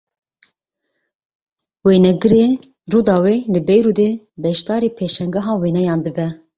[1.85, 2.45] Wênegirê
[2.91, 4.09] Rûdawê li Beyrûdê
[4.43, 6.27] beşdarî pêşangeha wêneyan dibe.